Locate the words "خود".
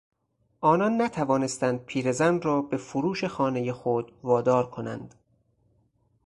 3.71-4.11